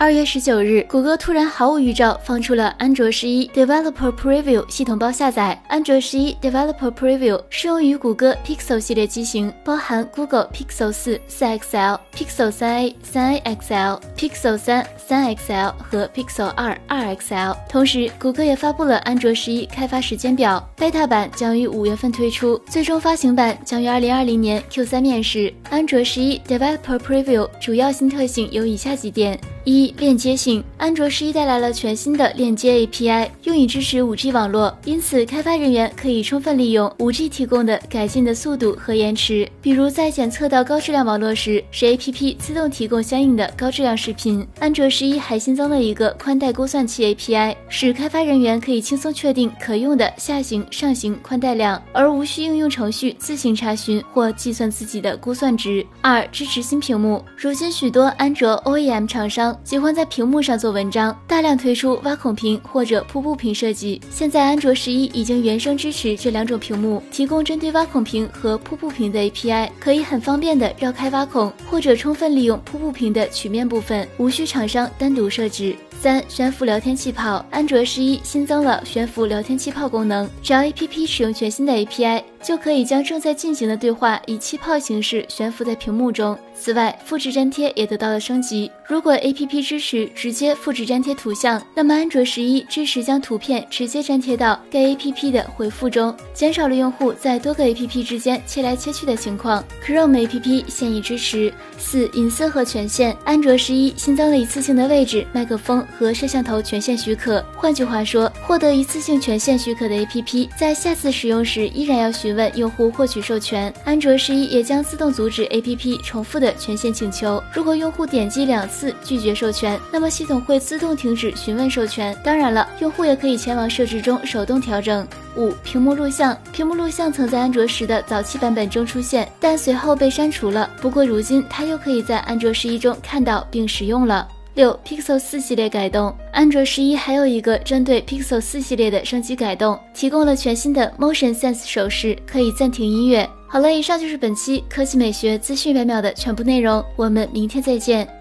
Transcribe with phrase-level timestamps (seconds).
[0.00, 5.60] 二月十九日，谷歌突然毫无预兆放出了安卓十一 Developer Preview 系统包下载。
[5.66, 15.72] 安卓十一 Developer Preview 适用于谷歌 Pixel 系列机型，包含 Google Pixel 四、四 XL、Pixel 三 A、三 A XL、Pixel 三、三 XL
[15.78, 17.56] 和 Pixel 二、二 XL。
[17.68, 25.52] 同时，谷歌也发布了安卓十一开发时间表，beta 版将于五月份推出，最终发行版将于二零二零年 Q 三面世。
[25.70, 29.36] 安卓十一 Developer Preview 主要新特性有以下几点。
[29.64, 39.48] 一、链接性，安卓十一带来了全新的链接 API，用以支持 5G 网络，因此开发人员可以充分利用 5G 提供的改进的速度和延迟。
[39.62, 44.46] 比如在检测到高质量网络时，使 APP 自动提供相应的高质量视频。
[44.58, 55.84] 安卓十一还新增了一个宽带估算器 API，使开发人员可以轻松确定可用的下行、上行宽带量，而无需应用程序自行查询或计算自己的估算值。
[56.00, 59.56] 二、支持新屏幕，如今许多安卓 OEM 厂商。
[59.78, 64.00] 喜欢在屏幕上做文章，大量推出挖孔屏或者瀑布屏设计。
[64.10, 75.76] 现在安卓十一已经原生支持这两种屏幕，提供针对挖孔屏和瀑布屏的 API，可以很方便的绕开挖孔，或者充分利用瀑布屏的曲面部分，无需厂商单独设置。
[76.00, 86.38] 三悬浮聊天气泡，安卓十一新增了悬浮聊天气泡功能，只要 APP 使用全新的 API，就可以将正在进行的对话以气泡形式悬浮在屏幕中。
[86.54, 88.70] 此外，复制粘贴也得到了升级。
[88.86, 99.64] 如果 APP 支持直接复制粘贴图像，那么安卓十一支持将图片直接粘贴到该 APP 的回复中，减少了用户在多个 APP 之间切来切去的情况。
[99.84, 101.52] Chrome APP 现已支持。
[101.76, 105.84] 四隐私和权限，安卓十一新增了一次性的位置、麦克风。
[105.96, 113.72] 和摄像头权限许可，换句话说，获得一次性权限许可的 APP，在下次使用时依然要询问用户获取授权。
[113.84, 117.42] 安卓十一也将自动阻止 APP 重复的权限请求。
[117.52, 122.16] 如果用户点击两次拒绝授权，那么系统会自动停止询问授权。
[122.24, 125.06] 当然了，用户也可以前往设置中手动调整。
[125.36, 130.68] 五、屏幕录像，屏幕录像曾在安卓十的早期版本中出现，但随后被删除了。
[130.80, 134.26] 不过如今它又可以在安卓十一中看到并使用了。
[134.58, 143.24] 六 Pixel 四系列改动，安卓十一还有一个针对 Pixel 四系列的升级改动，提供了全新的 Motion Sense 手势，可以暂停音乐。
[143.46, 148.17] 好了，以上就是本期科技美学资讯百秒的全部内容，我们明天再见。